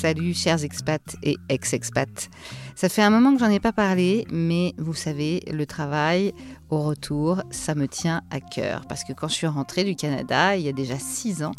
[0.00, 2.30] Salut chers expats et ex-expats.
[2.76, 6.34] Ça fait un moment que j'en ai pas parlé, mais vous savez, le travail
[6.70, 8.86] au retour, ça me tient à cœur.
[8.88, 11.50] Parce que quand je suis rentrée du Canada, il y a déjà six ans,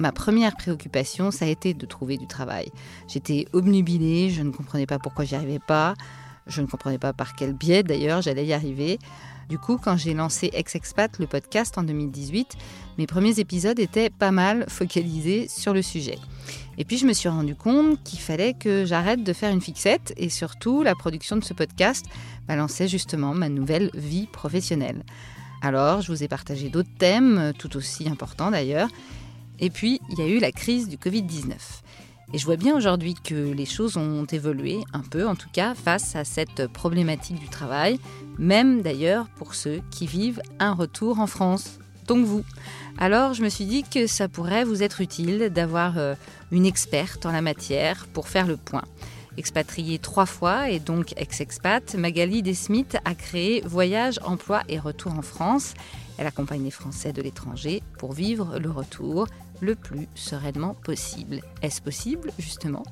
[0.00, 2.72] ma première préoccupation, ça a été de trouver du travail.
[3.06, 5.94] J'étais obnubilée, je ne comprenais pas pourquoi j'y arrivais pas.
[6.48, 8.98] Je ne comprenais pas par quel biais d'ailleurs j'allais y arriver.
[9.48, 12.56] Du coup, quand j'ai lancé Ex-Expat, le podcast en 2018,
[12.98, 16.18] mes premiers épisodes étaient pas mal focalisés sur le sujet.
[16.78, 20.12] Et puis je me suis rendu compte qu'il fallait que j'arrête de faire une fixette
[20.16, 22.06] et surtout la production de ce podcast
[22.48, 25.04] balançait justement ma nouvelle vie professionnelle.
[25.62, 28.88] Alors je vous ai partagé d'autres thèmes, tout aussi importants d'ailleurs.
[29.60, 31.52] Et puis il y a eu la crise du Covid-19.
[32.32, 35.74] Et je vois bien aujourd'hui que les choses ont évolué, un peu en tout cas,
[35.74, 38.00] face à cette problématique du travail,
[38.38, 42.44] même d'ailleurs pour ceux qui vivent un retour en France, donc vous.
[42.98, 46.14] Alors je me suis dit que ça pourrait vous être utile d'avoir euh,
[46.52, 48.84] une experte en la matière pour faire le point.
[49.36, 55.22] Expatriée trois fois et donc ex-expat, Magali Desmith a créé Voyage, Emploi et Retour en
[55.22, 55.74] France.
[56.18, 59.26] Elle accompagne les Français de l'étranger pour vivre le retour
[59.60, 61.40] le plus sereinement possible.
[61.62, 62.84] Est-ce possible, justement?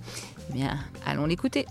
[0.50, 1.66] Eh bien, allons l'écouter.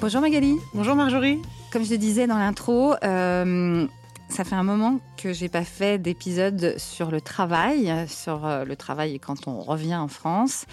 [0.00, 0.54] Bonjour Magali.
[0.74, 1.42] Bonjour Marjorie.
[1.72, 3.84] Comme je le disais dans l'intro, euh,
[4.28, 8.76] ça fait un moment que j'ai pas fait d'épisode sur le travail, sur euh, le
[8.76, 10.66] travail quand on revient en France.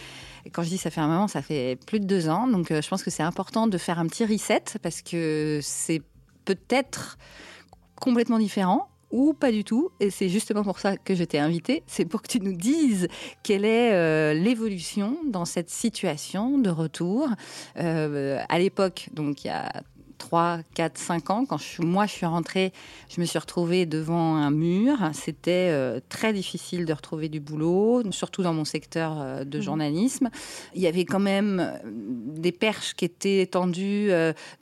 [0.46, 2.46] Et quand je dis ça fait un moment, ça fait plus de deux ans.
[2.46, 6.04] Donc euh, je pense que c'est important de faire un petit reset parce que c'est
[6.46, 7.18] peut-être
[7.96, 9.90] complètement différent ou pas du tout.
[10.02, 11.84] Et c'est justement pour ça que je t'ai invité.
[11.88, 13.08] C'est pour que tu nous dises
[13.44, 17.30] quelle est euh, l'évolution dans cette situation de retour.
[17.78, 19.72] Euh, à l'époque, donc il y a
[20.18, 22.74] 3, 4, 5 ans, quand moi je suis rentrée,
[23.10, 24.98] je me suis retrouvée devant un mur.
[25.14, 29.62] C'était euh, très difficile de retrouver du boulot, surtout dans mon secteur euh, de mmh.
[29.62, 30.30] journalisme.
[30.74, 34.10] Il y avait quand même euh, des perches qui étaient tendues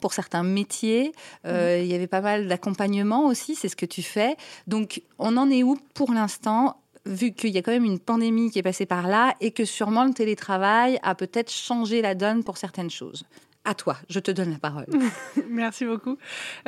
[0.02, 1.12] pour certains métiers.
[1.44, 1.50] Mmh.
[1.80, 4.36] Il y avait pas mal d'accompagnement aussi, c'est ce que tu fais.
[4.68, 8.52] Donc on en est où pour l'instant vu qu'il y a quand même une pandémie
[8.52, 12.44] qui est passée par là et que sûrement le télétravail a peut-être changé la donne
[12.44, 13.25] pour certaines choses?
[13.66, 14.85] À toi, je te donne la parole.
[15.50, 16.18] Merci beaucoup.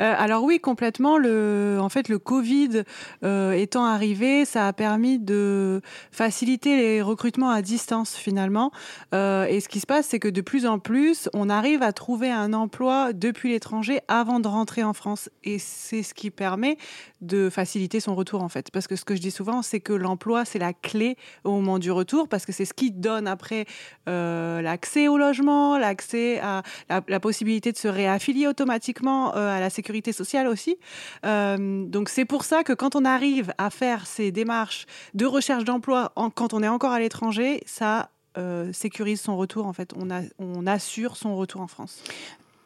[0.00, 1.18] Euh, alors oui, complètement.
[1.18, 2.84] Le, en fait, le Covid
[3.22, 8.70] euh, étant arrivé, ça a permis de faciliter les recrutements à distance finalement.
[9.14, 11.92] Euh, et ce qui se passe, c'est que de plus en plus, on arrive à
[11.92, 15.28] trouver un emploi depuis l'étranger avant de rentrer en France.
[15.44, 16.78] Et c'est ce qui permet
[17.20, 18.70] de faciliter son retour en fait.
[18.70, 21.78] Parce que ce que je dis souvent, c'est que l'emploi, c'est la clé au moment
[21.78, 23.66] du retour, parce que c'est ce qui donne après
[24.06, 30.12] l'accès au logement, l'accès à la, possibilité de se réaffilier automatiquement euh, à la sécurité
[30.12, 30.76] sociale aussi.
[31.24, 35.64] Euh, donc c'est pour ça que quand on arrive à faire ces démarches de recherche
[35.64, 39.92] d'emploi quand on est encore à l'étranger, ça euh, sécurise son retour en fait.
[40.38, 42.02] On assure son retour en France.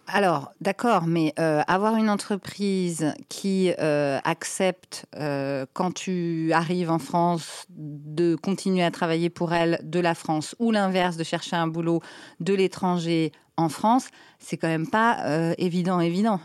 [0.07, 5.07] Alors, d'accord, mais avoir une entreprise qui accepte,
[5.73, 10.73] quand tu arrives en France, de continuer à travailler pour elle de la France, ou
[10.73, 12.01] l'inverse, de chercher un boulot
[12.41, 14.09] de l'étranger en France,
[14.39, 16.41] c'est quand même pas euh, évident, évident.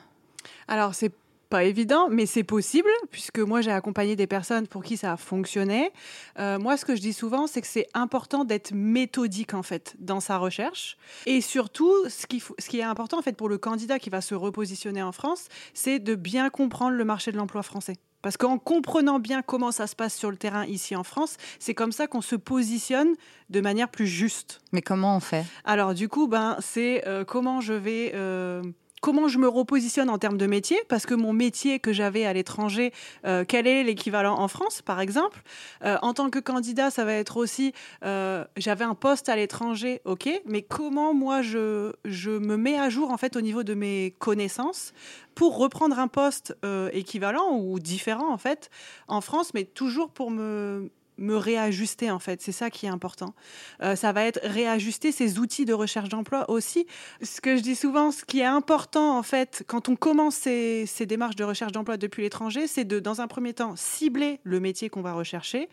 [0.68, 1.12] Alors, c'est
[1.50, 5.18] pas évident, mais c'est possible, puisque moi j'ai accompagné des personnes pour qui ça a
[5.18, 5.92] fonctionné.
[6.40, 9.96] Euh, moi, ce que je dis souvent, c'est que c'est important d'être méthodique en fait
[10.00, 10.98] dans sa recherche.
[11.26, 14.22] Et surtout, ce qui, ce qui est important en fait pour le candidat qui va
[14.22, 17.96] se repositionner en France, c'est de bien comprendre le marché de l'emploi français.
[18.26, 21.76] Parce qu'en comprenant bien comment ça se passe sur le terrain ici en France, c'est
[21.76, 23.14] comme ça qu'on se positionne
[23.52, 24.62] de manière plus juste.
[24.72, 25.46] Mais comment on fait?
[25.64, 28.14] Alors du coup, ben, c'est euh, comment je vais...
[28.16, 28.64] Euh,
[29.06, 32.34] comment je me repositionne en termes de métier, parce que mon métier que j'avais à
[32.34, 32.92] l'étranger,
[33.28, 35.44] euh, quel est l'équivalent en France, par exemple
[35.84, 37.72] euh, En tant que candidat, ça va être aussi,
[38.04, 42.90] euh, j'avais un poste à l'étranger, ok, mais comment moi je, je me mets à
[42.90, 44.91] jour en fait au niveau de mes connaissances
[45.35, 46.58] pour reprendre un poste
[46.91, 48.72] équivalent ou différent en fait
[49.08, 52.41] en France, mais toujours pour me me réajuster en fait.
[52.41, 53.34] C'est ça qui est important.
[53.82, 56.88] Euh, ça va être réajuster ses outils de recherche d'emploi aussi.
[57.22, 61.06] Ce que je dis souvent, ce qui est important en fait quand on commence ces,
[61.06, 64.90] démarches de recherche d'emploi depuis l'étranger, c'est de, dans un premier temps, cibler le métier
[64.90, 65.70] qu'on va rechercher.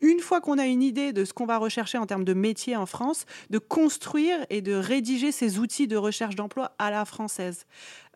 [0.00, 2.76] Une fois qu'on a une idée de ce qu'on va rechercher en termes de métier
[2.76, 7.66] en France, de construire et de rédiger ces outils de recherche d'emploi à la française.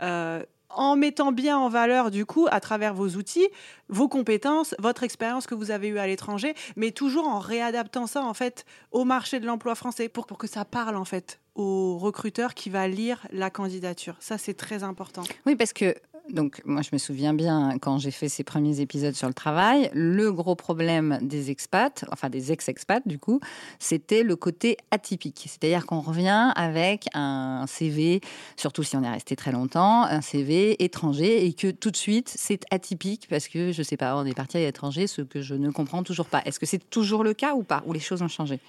[0.00, 0.42] Euh,
[0.76, 3.48] en mettant bien en valeur, du coup, à travers vos outils,
[3.88, 8.22] vos compétences, votre expérience que vous avez eue à l'étranger, mais toujours en réadaptant ça,
[8.22, 11.98] en fait, au marché de l'emploi français pour, pour que ça parle, en fait, au
[11.98, 14.16] recruteur qui va lire la candidature.
[14.20, 15.22] Ça, c'est très important.
[15.46, 15.94] Oui, parce que
[16.30, 19.90] donc moi je me souviens bien quand j'ai fait ces premiers épisodes sur le travail,
[19.92, 23.40] le gros problème des expats, enfin des ex-expats du coup,
[23.78, 25.44] c'était le côté atypique.
[25.46, 28.20] C'est-à-dire qu'on revient avec un CV,
[28.56, 32.32] surtout si on est resté très longtemps, un CV étranger et que tout de suite
[32.34, 35.54] c'est atypique parce que je sais pas, on est parti à l'étranger, ce que je
[35.54, 36.42] ne comprends toujours pas.
[36.46, 37.82] Est-ce que c'est toujours le cas ou pas?
[37.86, 38.60] Ou les choses ont changé?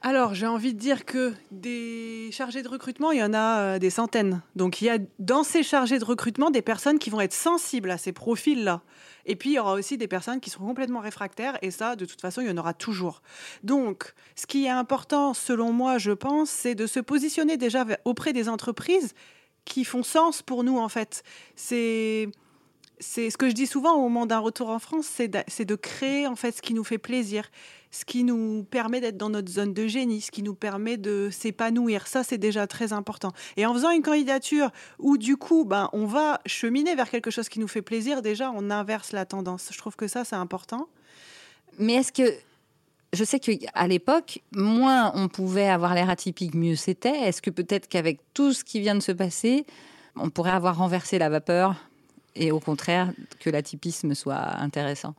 [0.00, 3.78] Alors, j'ai envie de dire que des chargés de recrutement, il y en a euh,
[3.80, 4.42] des centaines.
[4.54, 7.90] Donc, il y a dans ces chargés de recrutement des personnes qui vont être sensibles
[7.90, 8.82] à ces profils-là.
[9.26, 11.58] Et puis, il y aura aussi des personnes qui seront complètement réfractaires.
[11.62, 13.22] Et ça, de toute façon, il y en aura toujours.
[13.64, 18.32] Donc, ce qui est important, selon moi, je pense, c'est de se positionner déjà auprès
[18.32, 19.14] des entreprises
[19.64, 21.24] qui font sens pour nous, en fait.
[21.56, 22.28] C'est
[23.00, 26.26] c'est ce que je dis souvent au moment d'un retour en France, c'est de, créer
[26.26, 27.48] en fait ce qui nous fait plaisir
[27.90, 31.30] ce qui nous permet d'être dans notre zone de génie, ce qui nous permet de
[31.32, 32.06] s'épanouir.
[32.06, 33.32] Ça, c'est déjà très important.
[33.56, 37.48] Et en faisant une candidature où, du coup, ben, on va cheminer vers quelque chose
[37.48, 39.70] qui nous fait plaisir, déjà, on inverse la tendance.
[39.72, 40.88] Je trouve que ça, c'est important.
[41.78, 42.30] Mais est-ce que
[43.14, 47.18] je sais qu'à l'époque, moins on pouvait avoir l'air atypique, mieux c'était.
[47.20, 49.64] Est-ce que peut-être qu'avec tout ce qui vient de se passer,
[50.14, 51.76] on pourrait avoir renversé la vapeur?
[52.38, 55.14] Et au contraire que l'atypisme soit intéressant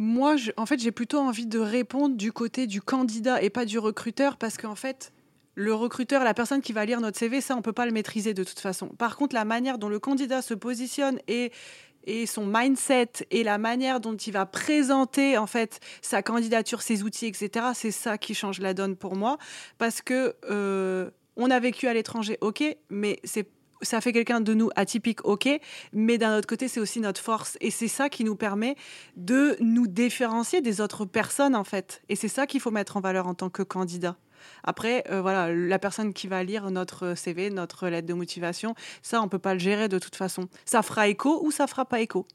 [0.00, 3.80] moi, en fait, j'ai plutôt envie de répondre du côté du candidat et pas du
[3.80, 5.12] recruteur parce qu'en fait,
[5.56, 8.32] le recruteur, la personne qui va lire notre CV, ça, on peut pas le maîtriser
[8.32, 8.86] de toute façon.
[8.90, 11.52] Par contre, la manière dont le candidat se positionne et
[12.04, 17.02] et son mindset et la manière dont il va présenter en fait sa candidature, ses
[17.02, 17.66] outils, etc.
[17.74, 19.36] C'est ça qui change la donne pour moi
[19.76, 23.46] parce que euh, on a vécu à l'étranger, ok, mais c'est
[23.82, 25.48] ça fait quelqu'un de nous atypique, ok,
[25.92, 27.56] mais d'un autre côté, c'est aussi notre force.
[27.60, 28.76] Et c'est ça qui nous permet
[29.16, 32.02] de nous différencier des autres personnes, en fait.
[32.08, 34.16] Et c'est ça qu'il faut mettre en valeur en tant que candidat.
[34.64, 39.20] Après, euh, voilà, la personne qui va lire notre CV, notre lettre de motivation, ça,
[39.22, 40.48] on peut pas le gérer de toute façon.
[40.64, 42.26] Ça fera écho ou ça fera pas écho.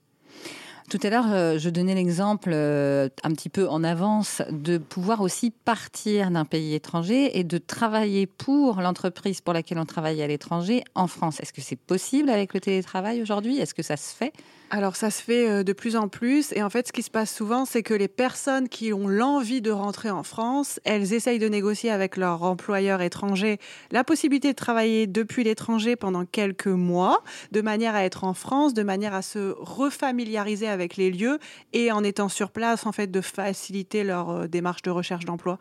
[0.90, 5.22] Tout à l'heure, euh, je donnais l'exemple euh, un petit peu en avance de pouvoir
[5.22, 10.28] aussi partir d'un pays étranger et de travailler pour l'entreprise pour laquelle on travaille à
[10.28, 11.40] l'étranger en France.
[11.40, 13.60] Est-ce que c'est possible avec le télétravail aujourd'hui?
[13.60, 14.34] Est-ce que ça se fait?
[14.74, 17.12] Alors ça se fait euh, de plus en plus et en fait ce qui se
[17.12, 21.38] passe souvent c'est que les personnes qui ont l'envie de rentrer en France, elles essayent
[21.38, 23.60] de négocier avec leur employeur étranger
[23.92, 27.22] la possibilité de travailler depuis l'étranger pendant quelques mois
[27.52, 31.38] de manière à être en France, de manière à se refamiliariser avec les lieux
[31.74, 35.60] et en étant sur place en fait de faciliter leur euh, démarche de recherche d'emploi.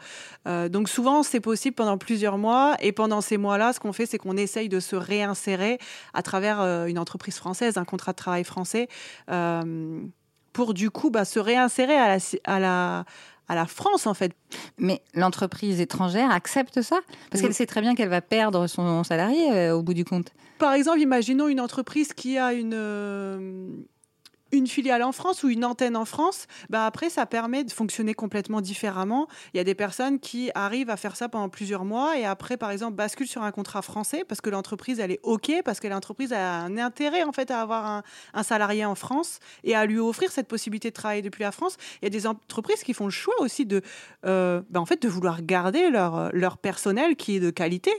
[0.49, 4.06] Euh, donc souvent c'est possible pendant plusieurs mois et pendant ces mois-là ce qu'on fait
[4.06, 5.76] c'est qu'on essaye de se réinsérer
[6.14, 8.88] à travers une entreprise française, un contrat de travail français
[10.52, 13.04] pour du coup bah, se réinsérer à la, à la,
[13.49, 14.32] à la France en fait.
[14.78, 17.00] Mais l'entreprise étrangère accepte ça?
[17.31, 20.32] Parce qu'elle sait très bien qu'elle va perdre son salarié euh, au bout du compte.
[20.58, 23.69] Par exemple, imaginons une entreprise qui a une, euh,
[24.52, 28.14] une filiale en France ou une antenne en France, bah après, ça permet de fonctionner
[28.14, 29.26] complètement différemment.
[29.54, 32.56] Il y a des personnes qui arrivent à faire ça pendant plusieurs mois et après,
[32.56, 35.88] par exemple, basculent sur un contrat français parce que l'entreprise, elle est OK, parce que
[35.88, 38.02] l'entreprise a un intérêt, en fait, à avoir
[38.34, 41.76] un, salarié en France et à lui offrir cette possibilité de travailler depuis la France.
[42.00, 43.82] Il y a des entreprises qui font le choix aussi de,
[44.26, 47.93] euh, bah, en fait, de vouloir garder leur, leur personnel qui est de qualité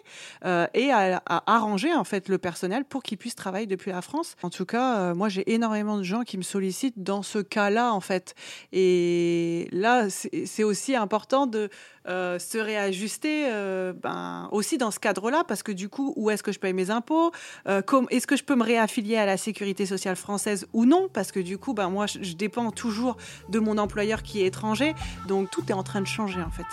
[0.46, 4.36] euh, et à, arranger, en fait, le personnel pour qu'il puisse travailler depuis la France.
[4.44, 7.94] En tout cas, euh, moi, j'ai énormément de gens qui me sollicite dans ce cas-là,
[7.94, 8.36] en fait.
[8.72, 11.70] Et là, c'est aussi important de
[12.08, 16.44] euh, se réajuster euh, ben, aussi dans ce cadre-là, parce que du coup, où est-ce
[16.44, 17.32] que je paye mes impôts
[17.68, 21.10] euh, Est-ce que je peux me réaffilier à la sécurité sociale française ou non?
[21.12, 23.18] Parce que du coup, ben, moi, je dépends toujours
[23.50, 24.94] de mon employeur qui est étranger.
[25.28, 26.68] Donc, tout est en train de changer, en fait.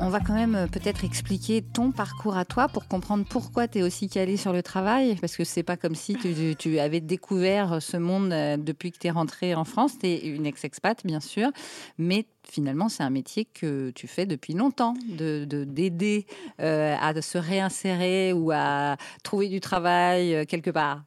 [0.00, 3.78] On va quand même euh, peut-être expliquer ton parcours à toi pour comprendre pourquoi tu
[3.78, 5.16] es aussi calé sur le travail.
[5.16, 9.08] Parce que c'est pas comme si tu, avais découvert ce monde euh, depuis que tu
[9.08, 9.98] es rentrée en France.
[9.98, 11.50] Tu es une ex-expat, bien sûr.
[11.98, 16.26] Mais finalement, c'est un métier que tu fais depuis longtemps, de d'aider
[16.60, 21.02] euh, à se réinsérer ou à trouver du travail quelque part.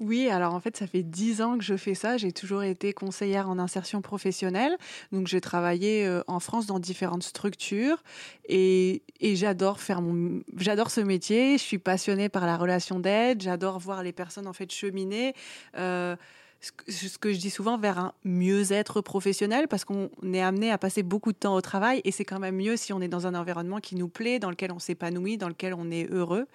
[0.00, 2.16] Oui, alors en fait, ça fait dix ans que je fais ça.
[2.16, 4.76] J'ai toujours été conseillère en insertion professionnelle.
[5.12, 8.02] Donc, j'ai travaillé euh, en France dans différentes structures
[8.48, 11.58] et, j'adore faire mon, j'adore ce métier.
[11.58, 13.42] Je suis passionnée par la relation d'aide.
[13.42, 15.34] J'adore voir les personnes en fait cheminer.
[15.76, 16.16] Euh,
[16.60, 21.02] ce que je dis souvent vers un mieux-être professionnel parce qu'on est amené à passer
[21.02, 23.34] beaucoup de temps au travail et c'est quand même mieux si on est dans un
[23.34, 26.46] environnement qui nous plaît, dans lequel on s'épanouit, dans lequel on est heureux.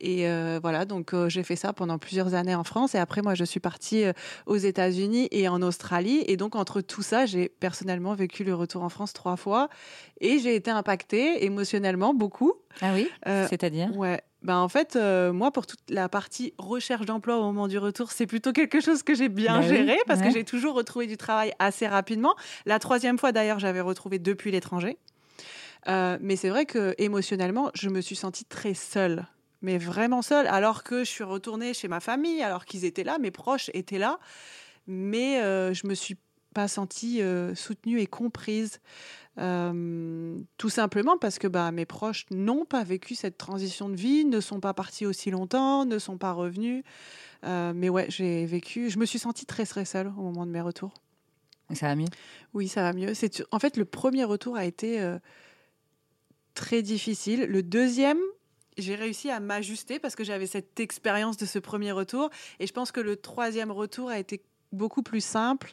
[0.00, 2.94] Et euh, voilà, donc euh, j'ai fait ça pendant plusieurs années en France.
[2.94, 4.12] Et après, moi, je suis partie euh,
[4.46, 6.24] aux États-Unis et en Australie.
[6.26, 9.68] Et donc, entre tout ça, j'ai personnellement vécu le retour en France trois fois.
[10.20, 12.54] Et j'ai été impactée émotionnellement beaucoup.
[12.80, 13.94] Ah oui C'est-à-dire?
[13.96, 14.22] Ouais.
[14.42, 14.96] Ben en fait,
[15.32, 19.02] moi, pour toute la partie recherche d'emploi au moment du retour, c'est plutôt quelque chose
[19.02, 22.36] que j'ai bien ben géré parce que j'ai toujours retrouvé du travail assez rapidement.
[22.64, 24.96] La troisième fois, d'ailleurs, j'avais retrouvé depuis l'étranger.
[25.88, 29.26] mais c'est vrai que émotionnellement, je me suis sentie très seule
[29.62, 33.18] mais vraiment seule, alors que je suis retournée chez ma famille, alors qu'ils étaient là,
[33.18, 34.18] mes proches étaient là,
[34.86, 36.16] mais euh, je me suis
[36.54, 38.80] pas sentie euh, soutenue et comprise,
[39.38, 44.24] euh, tout simplement parce que bah, mes proches n'ont pas vécu cette transition de vie,
[44.24, 46.82] ne sont pas partis aussi longtemps, ne sont pas revenus.
[47.42, 50.60] mais ouais, j'ai vécu, je me suis sentie très très seule au moment de mes
[50.60, 50.94] retours.
[51.74, 52.08] ça va mieux?
[52.54, 53.12] Oui, ça va mieux.
[53.50, 55.16] En fait le premier retour a été
[56.54, 57.44] très difficile.
[57.44, 58.18] Le deuxième,
[58.78, 62.30] j'ai réussi à m'ajuster parce que j'avais cette expérience de ce premier retour.
[62.60, 64.42] Et je pense que le troisième retour a été
[64.72, 65.72] beaucoup plus simple.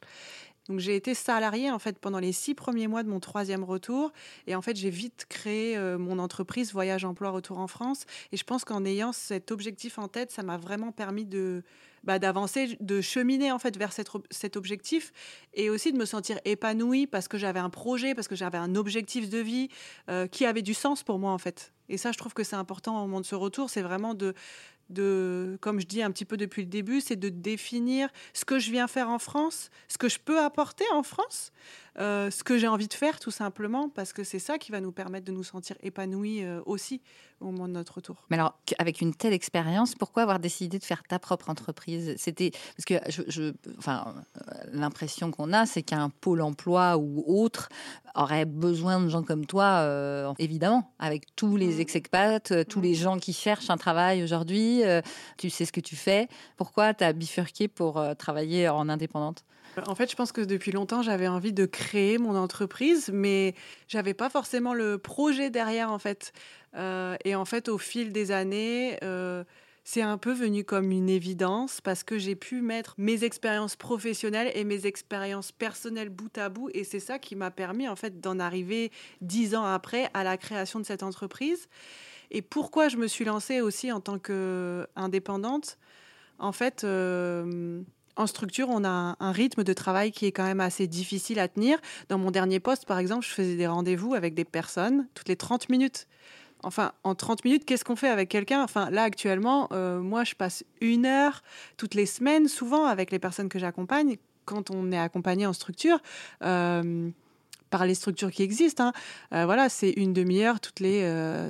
[0.67, 4.11] Donc j'ai été salariée en fait pendant les six premiers mois de mon troisième retour
[4.47, 8.37] et en fait j'ai vite créé euh, mon entreprise Voyage Emploi Retour en France et
[8.37, 11.63] je pense qu'en ayant cet objectif en tête, ça m'a vraiment permis de
[12.05, 15.11] bah, d'avancer, de cheminer en fait vers cet, objectif
[15.53, 18.75] et aussi de me sentir épanouie parce que j'avais un projet, parce que j'avais un
[18.75, 19.69] objectif de vie
[20.09, 21.73] euh, qui avait du sens pour moi en fait.
[21.89, 24.33] Et ça, je trouve que c'est important au moment de ce retour, c'est vraiment de,
[24.89, 28.59] de, comme je dis un petit peu depuis le début, c'est de définir ce que
[28.59, 31.51] je viens faire en France, ce que je peux apporter en France,
[31.97, 34.81] euh, ce que j'ai envie de faire tout simplement, parce que c'est ça qui va
[34.81, 37.01] nous permettre de nous sentir épanouis euh, aussi
[37.39, 38.25] au moment de notre retour.
[38.29, 42.13] Mais alors, avec une telle expérience, pourquoi avoir décidé de faire ta propre entreprise?
[42.17, 42.95] C'était parce que
[43.29, 47.69] je, enfin, euh, l'impression qu'on a, c'est qu'un pôle emploi ou autre
[48.13, 51.79] aurait besoin de gens comme toi, évidemment, avec tous les mmh.
[51.81, 52.95] ex-expats, tous les mmh.
[52.95, 54.83] gens qui cherchent un travail aujourd'hui.
[55.37, 56.29] tu sais ce que tu fais.
[56.55, 59.43] Pourquoi tu as bifurqué pour travailler en indépendante?
[59.87, 63.55] En fait, je pense que depuis longtemps, j'avais envie de créer mon entreprise, mais
[63.87, 66.33] j'avais pas forcément le projet derrière, en fait.
[66.75, 69.43] Euh, et en fait, au fil des années, euh,
[69.83, 74.51] c'est un peu venu comme une évidence parce que j'ai pu mettre mes expériences professionnelles
[74.55, 78.19] et mes expériences personnelles bout à bout, et c'est ça qui m'a permis, en fait,
[78.19, 78.91] d'en arriver
[79.21, 81.67] dix ans après à la création de cette entreprise.
[82.31, 85.77] Et pourquoi je me suis lancée aussi en tant qu'indépendante?
[86.39, 86.83] En fait.
[86.83, 87.81] Euh,
[88.15, 91.47] en structure, on a un, rythme de travail qui est quand même assez difficile à
[91.47, 91.79] tenir.
[92.09, 95.35] Dans mon dernier poste, par exemple, je faisais des rendez-vous avec des personnes toutes les
[95.35, 96.07] 30 minutes.
[96.63, 98.63] Enfin, en 30 minutes, qu'est-ce qu'on fait avec quelqu'un?
[98.63, 101.43] Enfin, là, actuellement, euh, moi, je passe une heure
[101.77, 105.99] toutes les semaines, souvent, avec les personnes que j'accompagne, quand on est accompagné en structure.
[106.43, 107.09] Euh,
[107.71, 108.85] par les structures qui existent.
[108.85, 108.93] Hein.
[109.33, 111.03] Euh, voilà, c'est une demi-heure toutes les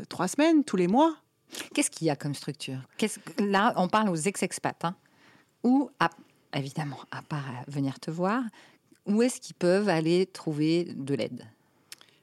[0.09, 1.15] trois semaines, tous les mois.
[1.73, 2.79] Qu'est-ce qu'il y a comme structure?
[3.37, 4.85] Là, on parle aux ex-expats.
[4.85, 4.95] Hein,
[5.65, 6.09] ou à
[6.55, 8.41] évidemment, à part venir te voir,
[9.05, 11.45] où est-ce qu'ils peuvent aller trouver de l'aide?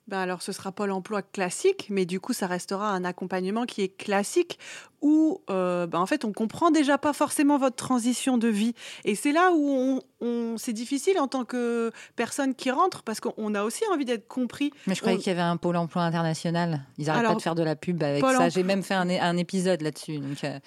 [0.09, 3.83] Ben alors, ce sera pas l'emploi classique, mais du coup, ça restera un accompagnement qui
[3.83, 4.59] est classique
[5.01, 8.75] où, euh, ben en fait, on comprend déjà pas forcément votre transition de vie.
[9.05, 13.55] Et c'est là où on, c'est difficile en tant que personne qui rentre parce qu'on
[13.55, 14.73] a aussi envie d'être compris.
[14.89, 16.83] Mais je croyais qu'il y avait un pôle emploi international.
[16.99, 18.49] Ils n'arrêtent pas de faire de la pub avec ça.
[18.49, 20.19] J'ai même fait un, un épisode là-dessus.
[20.19, 20.59] Donc, euh,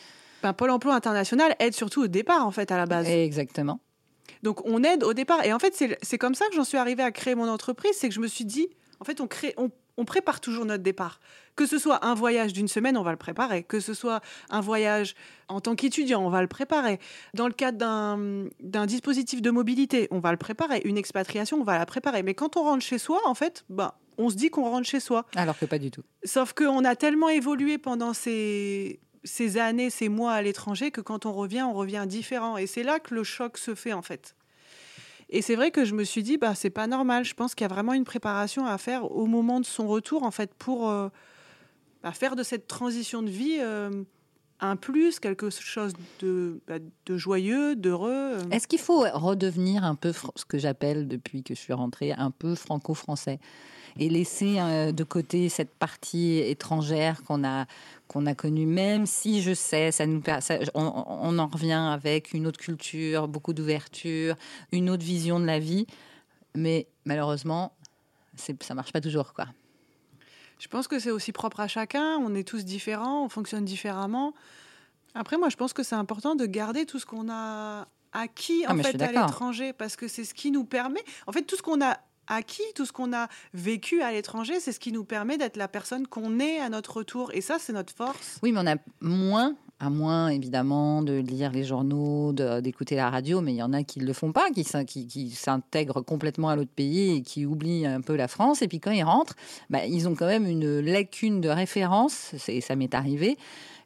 [0.46, 3.10] ben, Pôle emploi international aide surtout au départ, en fait, à la base.
[3.10, 3.80] Exactement.
[4.44, 5.44] Donc, on aide au départ.
[5.44, 5.74] Et en fait,
[6.04, 7.94] c'est comme ça que j'en suis arrivée à créer mon entreprise.
[7.96, 11.20] C'est que je me suis dit, en fait, on, crée, on, prépare toujours notre départ.
[11.56, 13.64] Que ce soit un voyage d'une semaine, on va le préparer.
[13.64, 14.22] Que ce soit
[14.52, 15.16] un voyage
[15.48, 17.00] en tant qu'étudiant, on va le préparer.
[17.34, 20.84] Dans le cadre d'un dispositif de mobilité, on va le préparer.
[20.86, 22.22] Une expatriation, on va la préparer.
[22.22, 25.00] Mais quand on rentre chez soi, en fait, bah, on se dit qu'on rentre chez
[25.00, 25.25] soi.
[25.36, 26.04] Alors que pas du tout.
[26.24, 31.25] Sauf qu'on a tellement évolué pendant ces, ces années, ces mois à l'étranger, que quand
[31.25, 32.58] on revient, on revient différent.
[32.58, 34.36] Et c'est là que le choc se fait, en fait.
[35.29, 37.25] Et c'est vrai que je me suis dit, bah, c'est pas normal.
[37.25, 40.24] Je pense qu'il y a vraiment une préparation à faire au moment de son retour,
[40.24, 41.10] en fait, pour euh,
[42.03, 44.03] bah, faire de cette transition de vie euh,
[44.60, 48.12] un plus, quelque chose de, bah, de joyeux, d'heureux.
[48.12, 48.44] Euh.
[48.51, 52.32] Est-ce qu'il faut redevenir un peu ce que j'appelle, depuis que je suis rentrée, un
[52.32, 53.39] peu franco-français?
[54.00, 54.58] Et laisser
[54.92, 57.66] de côté cette partie étrangère qu'on a
[58.08, 60.22] qu'on a connu, même si je sais, ça nous,
[60.75, 64.36] on, en revient avec une autre culture, beaucoup d'ouverture,
[64.72, 65.88] une autre vision de la vie,
[66.54, 67.74] mais malheureusement,
[68.36, 69.48] ça marche pas toujours, quoi.
[70.60, 72.18] Je pense que c'est aussi propre à chacun.
[72.18, 74.34] On est tous différents, on fonctionne différemment.
[75.14, 78.74] Après, moi, je pense que c'est important de garder tout ce qu'on a acquis ah,
[78.74, 81.04] en fait à l'étranger parce que c'est ce qui nous permet.
[81.28, 84.72] En fait, tout ce qu'on a acquis, tout ce qu'on a vécu à l'étranger, c'est
[84.72, 87.32] ce qui nous permet d'être la personne qu'on est à notre retour.
[87.34, 88.39] Et ça, c'est notre force.
[88.44, 93.41] Oui, mais on a moins À moins, évidemment, de lire les journaux, d'écouter la radio,
[93.41, 94.63] mais il y en a qui ne le font pas, qui,
[95.32, 98.62] s'intègrent complètement à l'autre pays et qui oublient un peu la France.
[98.62, 99.36] Et puis quand ils rentrent,
[99.70, 103.38] bah, ils ont quand même une lacune de référence, et ça m'est arrivé.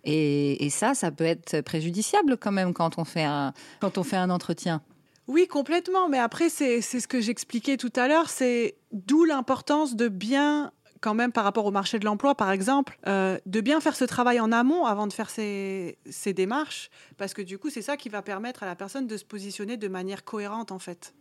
[0.04, 4.04] Et, et, ça, ça peut être préjudiciable quand même quand on fait un, quand on
[4.04, 4.82] fait un entretien.
[5.30, 6.10] Oui, complètement.
[6.10, 8.30] Mais après, c'est ce que j'expliquais tout à l'heure.
[8.32, 10.72] C'est d'où l'importance de bien
[11.02, 14.06] quand même par rapport au marché de l'emploi, par exemple, euh, de bien faire ce
[14.06, 15.98] travail en amont avant de faire ces,
[16.36, 19.24] démarches, parce que du coup, c'est ça qui va permettre à la personne de se
[19.24, 21.14] positionner de manière cohérente, en fait.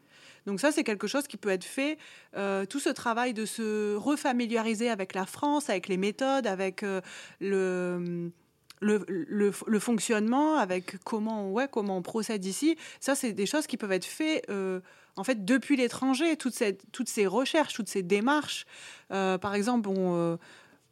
[0.47, 1.99] Donc ça, c'est quelque chose qui peut être fait.
[2.35, 7.03] Euh, tout ce travail de se refamiliariser avec la France, avec les méthodes, avec euh,
[7.41, 8.33] le
[8.81, 13.77] le, le, fonctionnement, avec comment, ouais, comment on procède ici, ça, c'est des choses qui
[13.77, 14.81] peuvent être faites euh,
[15.17, 16.37] en fait depuis l'étranger.
[16.37, 18.67] Toutes ces, toutes ces recherches, toutes ces démarches.
[19.13, 20.37] Euh, par exemple, on, euh,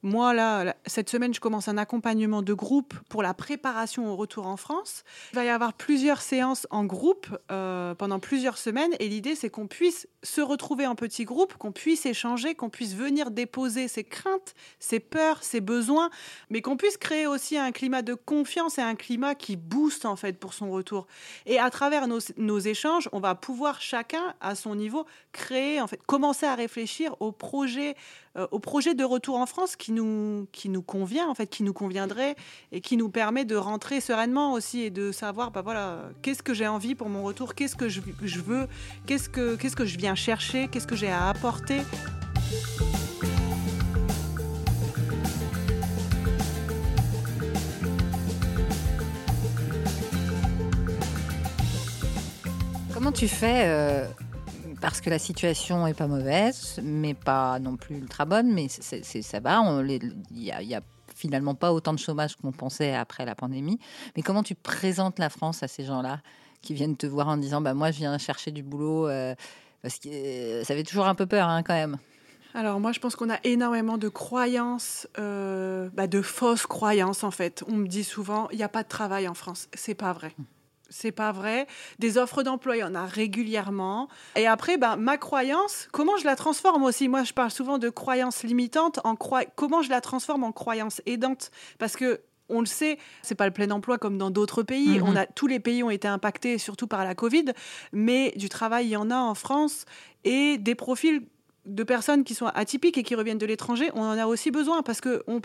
[0.06, 4.46] moi, là, cette semaine, je commence un accompagnement de groupe pour la préparation au retour
[4.46, 5.02] en France.
[5.32, 8.92] Il va y avoir plusieurs séances en groupe euh, pendant plusieurs semaines.
[9.00, 12.94] Et l'idée, c'est qu'on puisse se retrouver en petits groupes, qu'on puisse échanger, qu'on puisse
[12.94, 16.10] venir déposer ses craintes, ses peurs, ses besoins,
[16.50, 20.14] mais qu'on puisse créer aussi un climat de confiance et un climat qui booste, en
[20.14, 21.08] fait, pour son retour.
[21.46, 25.88] Et à travers nos, nos échanges, on va pouvoir chacun, à son niveau, créer, en
[25.88, 27.96] fait, commencer à réfléchir au projet
[28.36, 31.62] euh, au projet de retour en France qui nous, qui nous convient, en fait, qui
[31.62, 32.36] nous conviendrait
[32.70, 36.52] et qui nous permet de rentrer sereinement aussi et de savoir, bah voilà, qu'est-ce que
[36.52, 38.66] j'ai envie pour mon retour, qu'est-ce que je, je veux,
[39.06, 41.80] qu'est-ce que, que je viens chercher, qu'est-ce que j'ai à apporter.
[52.92, 54.06] Comment tu fais euh,
[54.80, 59.40] parce que la situation est pas mauvaise, mais pas non plus ultra bonne, mais ça
[59.40, 59.62] va.
[59.82, 60.80] Il y, a,
[61.14, 63.78] finalement pas autant de chômage qu'on pensait après la pandémie.
[64.16, 66.20] Mais comment tu présentes la France à ces gens-là
[66.60, 69.34] qui viennent te voir en disant bah moi je viens chercher du boulot euh,
[69.82, 71.96] parce que euh, ça fait toujours un peu peur hein, quand même.
[72.54, 77.30] Alors moi, je pense qu'on a énormément de croyances, euh, bah, de fausses croyances en
[77.30, 77.62] fait.
[77.68, 79.68] On me dit souvent, il n'y a pas de travail en France.
[79.74, 80.34] C'est pas vrai.
[80.88, 81.66] C'est pas vrai.
[81.98, 84.08] Des offres d'emploi, il y en a régulièrement.
[84.36, 87.08] Et après, ben, ma croyance, comment je la transforme aussi?
[87.08, 89.00] Moi, je parle souvent de croyance limitante.
[89.04, 91.50] En comment je la transforme en croyance aidante?
[91.78, 95.00] Parce que on le sait, c'est pas le plein emploi comme dans d'autres pays.
[95.00, 95.08] Mhm.
[95.08, 97.46] On a tous les pays ont été impactés, surtout par la Covid,
[97.92, 99.84] mais du travail il y en a en France
[100.24, 101.22] et des profils
[101.66, 104.82] de personnes qui sont atypiques et qui reviennent de l'étranger, on en a aussi besoin
[104.82, 105.40] parce que on,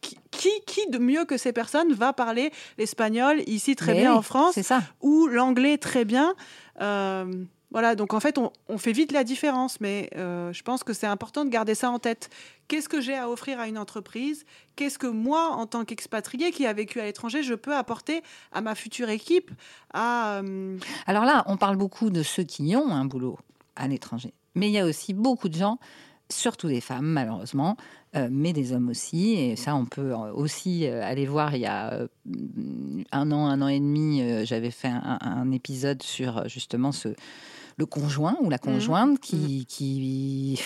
[0.00, 4.58] qui, qui de mieux que ces personnes va parler l'espagnol ici très bien en France
[4.62, 4.82] ça.
[5.00, 6.34] ou l'anglais très bien
[6.80, 10.92] euh, voilà, donc en fait, on, fait vite la différence, mais euh, je pense que
[10.92, 12.28] c'est important de garder ça en tête.
[12.66, 14.44] Qu'est-ce que j'ai à offrir à une entreprise?
[14.74, 18.60] Qu'est-ce que moi, en tant qu'expatrié qui a vécu à l'étranger, je peux apporter à
[18.60, 19.52] ma future équipe
[19.94, 23.38] à, euh, Alors là, on parle beaucoup de ceux qui ont un boulot
[23.76, 25.78] à l'étranger, mais il y a aussi beaucoup de gens
[26.30, 27.76] surtout des femmes malheureusement,
[28.16, 29.34] euh, mais des hommes aussi.
[29.34, 31.54] Et ça, on peut aussi euh, aller voir.
[31.54, 32.08] Il y a euh,
[33.12, 37.08] un an, un an et demi, j'avais fait un, épisode sur justement ce
[37.76, 38.60] le conjoint ou la mmh.
[38.60, 39.64] conjointe qui, mmh.
[39.66, 40.60] qui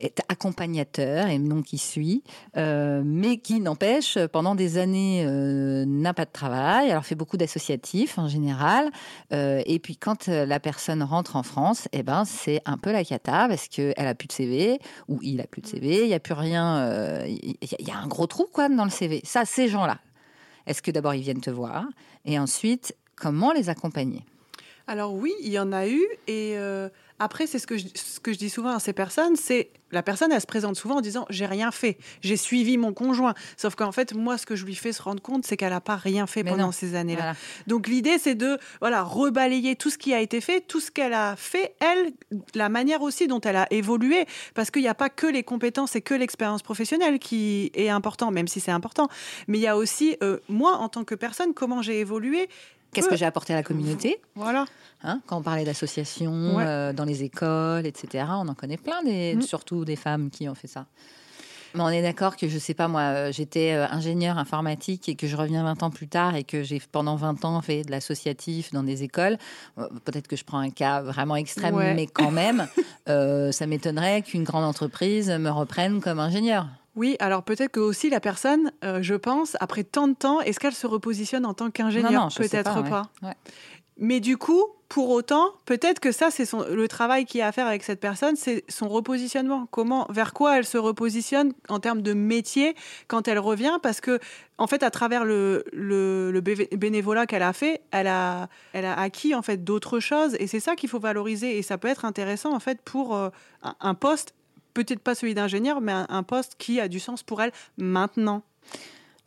[0.00, 2.22] est accompagnateur et non qui suit,
[2.56, 6.90] euh, mais qui n'empêche pendant des années euh, n'a pas de travail.
[6.90, 8.90] Alors fait beaucoup d'associatifs en général.
[9.32, 13.04] Euh, et puis quand la personne rentre en France, eh ben c'est un peu la
[13.04, 14.78] cata parce que elle a plus de CV
[15.08, 16.02] ou il a plus de CV.
[16.02, 17.24] Il y a plus rien.
[17.26, 19.20] Il y, a un gros trou quoi dans le CV.
[19.24, 19.98] Ça, ces gens-là.
[20.66, 21.86] Est-ce que d'abord ils viennent te voir
[22.24, 24.24] et ensuite comment les accompagner?
[24.86, 26.56] Alors oui, il y en a eu et
[27.18, 30.02] après, c'est ce que, je, ce que je dis souvent à ces personnes, c'est la
[30.02, 33.34] personne, elle se présente souvent en disant j'ai rien fait, j'ai suivi mon conjoint.
[33.56, 35.80] Sauf qu'en fait, moi, ce que je lui fais se rendre compte, c'est qu'elle n'a
[35.80, 37.34] pas rien fait pendant ces années-là.
[37.66, 41.14] Donc l'idée, c'est de voilà rebalayer tout ce qui a été fait, tout ce qu'elle
[41.14, 42.12] a fait, elle,
[42.54, 45.96] la manière aussi dont elle a évolué, parce qu'il n'y a pas que les compétences
[45.96, 49.08] et que l'expérience professionnelle qui est important, même si c'est important,
[49.48, 52.48] mais il y a aussi euh, moi en tant que personne, comment j'ai évolué
[52.96, 54.64] Qu'est-ce que j'ai apporté à la communauté Voilà.
[55.02, 59.36] Hein, quand on parlait d'associations euh, dans les écoles, etc., on en connaît plein, des,
[59.36, 59.42] mm.
[59.42, 60.86] surtout des femmes qui ont fait ça.
[61.74, 65.14] Mais on est d'accord que je sais pas moi, euh, j'étais euh, ingénieur informatique et
[65.14, 67.90] que je reviens 20 ans plus tard et que j'ai pendant 20 ans fait de
[67.90, 69.36] l'associatif dans des écoles.
[70.06, 72.66] Peut-être que je prends un cas vraiment extrême, mais quand même,
[73.06, 76.66] ça m'étonnerait qu'une grande entreprise me reprenne comme ingénieur.
[76.96, 80.58] Oui, alors peut-être que aussi la personne, euh, je pense, après tant de temps, est-ce
[80.58, 82.28] qu'elle se repositionne en tant qu'ingénieur?
[82.34, 83.10] Peut-être pas.
[83.98, 87.52] Mais du coup, pour autant, peut-être que ça, c'est le travail qu'il y a à
[87.52, 89.66] faire avec cette personne, c'est son repositionnement.
[89.70, 92.76] Comment, vers quoi elle se repositionne en termes de métier
[93.08, 93.78] quand elle revient?
[93.82, 94.20] Parce que,
[94.58, 99.34] en fait, à travers le, le, bénévolat qu'elle a fait, elle a, elle a acquis
[99.34, 101.58] en fait d'autres choses, et c'est ça qu'il faut valoriser.
[101.58, 103.30] Et ça peut être intéressant en fait pour euh,
[103.80, 104.34] un, poste,
[104.84, 108.42] peut-être pas celui d'ingénieur, mais un poste qui a du sens pour elle maintenant.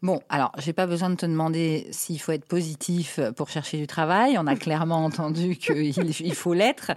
[0.02, 3.88] Bon, alors, j'ai pas besoin de te demander s'il faut être positif pour chercher du
[3.88, 4.38] travail.
[4.38, 6.92] On a clairement entendu qu'il faut l'être.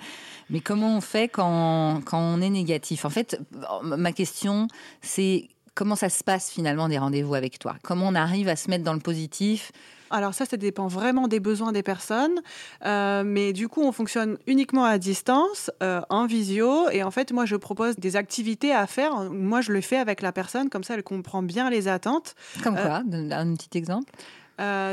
[0.51, 3.05] Mais comment on fait quand, quand on est négatif?
[3.05, 3.41] En fait,
[3.83, 4.69] ma question,
[5.01, 7.77] c'est comment ça se passe finalement des rendez-vous avec toi?
[7.83, 9.73] Comment on arrive à se mettre dans le positif
[10.12, 12.40] alors ça, ça dépend vraiment des besoins des personnes.
[12.85, 16.88] Euh, mais du coup, on fonctionne uniquement à distance, euh, en visio.
[16.90, 19.31] Et en fait, moi, je propose des activités à faire.
[19.31, 22.35] Moi, je le fais avec la personne, comme ça, elle comprend bien les attentes.
[22.62, 23.03] Comme euh, quoi
[23.37, 24.12] Un petit exemple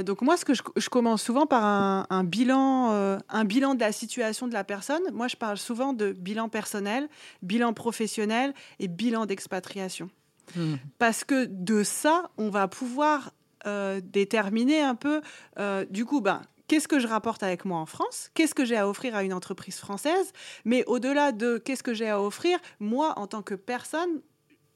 [0.05, 4.47] donc moi, ce que je, commence souvent par un, bilan, un bilan de la situation
[4.47, 5.03] de la personne.
[5.13, 7.07] Moi, je parle souvent de bilan personnel,
[7.43, 10.09] bilan professionnel et bilan d'expatriation.
[10.55, 10.77] Hmm.
[10.97, 13.31] Parce que de ça, on va pouvoir
[13.65, 15.21] euh, déterminer un peu,
[15.59, 18.77] euh, du coup, ben, qu'est-ce que je rapporte avec moi en France, qu'est-ce que j'ai
[18.77, 20.31] à offrir à une entreprise française,
[20.65, 24.21] mais au-delà de qu'est-ce que j'ai à offrir, moi, en tant que personne,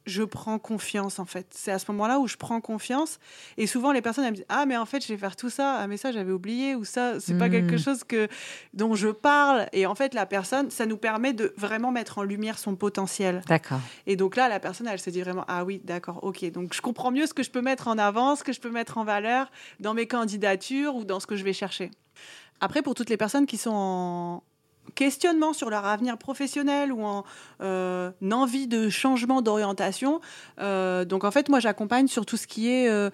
[0.05, 1.47] je prends confiance en fait.
[1.51, 3.19] C'est à ce moment-là où je prends confiance.
[3.57, 5.49] Et souvent les personnes elles me disent ah mais en fait je vais faire tout
[5.49, 7.79] ça, ah mais ça j'avais oublié ou ça c'est pas quelque hmm.
[7.79, 8.27] chose que
[8.73, 9.67] dont je parle.
[9.73, 13.41] Et en fait la personne ça nous permet de vraiment mettre en lumière son potentiel.
[13.47, 13.79] D'accord.
[14.07, 16.81] Et donc là la personne elle se dit vraiment ah oui d'accord ok donc je
[16.81, 19.03] comprends mieux ce que je peux mettre en avant, ce que je peux mettre en
[19.03, 21.91] valeur dans mes candidatures ou dans ce que je vais chercher.
[22.59, 24.43] Après, pour toutes les personnes qui sont en,
[24.95, 27.23] questionnement sur leur avenir professionnel ou en
[27.61, 30.21] euh, envie de changement d'orientation.
[30.59, 33.09] Euh, donc en fait, moi j'accompagne sur tout ce qui est euh,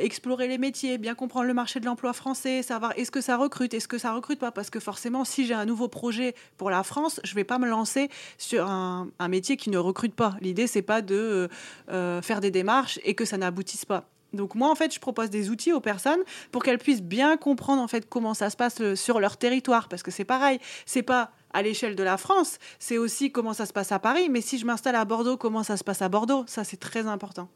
[0.00, 3.74] explorer les métiers, bien comprendre le marché de l'emploi français, savoir est-ce que ça recrute,
[3.74, 6.82] est-ce que ça recrute pas, parce que forcément si j'ai un nouveau projet pour la
[6.82, 10.36] France, je vais pas me lancer sur un, un métier qui ne recrute pas.
[10.40, 11.48] L'idée c'est pas de
[11.88, 14.04] faire des démarches et que ça n'aboutisse pas.
[14.32, 16.20] Donc moi en fait je propose des outils aux personnes
[16.52, 19.88] pour qu'elles puissent bien comprendre en fait comment ça se passe euh, sur leur territoire
[19.88, 23.66] parce que c'est pareil, c'est pas à l'échelle de la France, c'est aussi comment ça
[23.66, 26.08] se passe à Paris, mais si je m'installe à Bordeaux, comment ça se passe à
[26.08, 27.48] Bordeaux, ça c'est très important.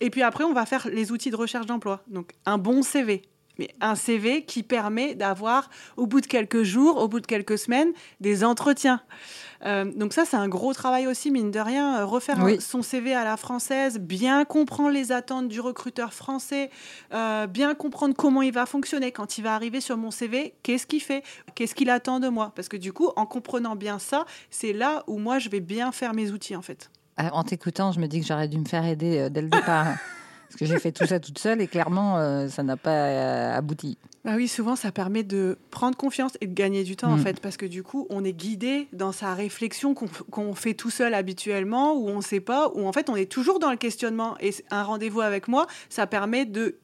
[0.00, 2.02] Et puis après on va faire les outils de recherche d'emploi.
[2.08, 3.22] Donc un bon CV,
[3.58, 7.58] mais un CV qui permet d'avoir, au bout de quelques jours, au bout de quelques
[7.58, 9.00] semaines, des entretiens.
[9.64, 13.14] Euh, donc ça, c'est un gros travail aussi, mine de rien, euh, refaire son CV
[13.14, 16.70] à la française, bien comprendre les attentes du recruteur français,
[17.12, 20.86] euh, bien comprendre comment il va fonctionner quand il va arriver sur mon CV, qu'est-ce
[20.86, 21.22] qu'il fait,
[21.54, 22.52] qu'est-ce qu'il attend de moi.
[22.54, 25.92] Parce que du coup, en comprenant bien ça, c'est là où moi, je vais bien
[25.92, 26.90] faire mes outils, en fait.
[27.16, 29.94] En t'écoutant, je me dis que j'aurais dû me faire aider dès le départ.
[30.54, 33.56] Parce que j'ai fait tout ça toute seule et clairement, euh, ça n'a pas euh,
[33.56, 33.98] abouti.
[34.24, 37.22] Bah oui, souvent, ça permet de prendre confiance et de gagner du temps, en mm.
[37.22, 41.12] fait, parce que du coup, on est guidé dans sa réflexion qu'on fait tout seul
[41.12, 44.36] habituellement, ou on ne sait pas, ou en fait, on est toujours dans le questionnement.
[44.38, 46.76] Et un rendez-vous avec moi, ça permet de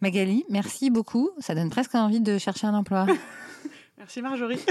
[0.00, 1.30] Magali, merci beaucoup.
[1.40, 3.06] Ça donne presque envie de chercher un emploi.
[3.98, 4.60] merci Marjorie.